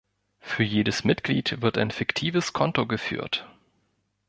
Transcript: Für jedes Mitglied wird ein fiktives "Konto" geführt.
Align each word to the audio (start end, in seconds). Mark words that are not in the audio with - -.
Für 0.39 0.63
jedes 0.63 1.03
Mitglied 1.03 1.61
wird 1.61 1.77
ein 1.77 1.91
fiktives 1.91 2.53
"Konto" 2.53 2.87
geführt. 2.87 3.47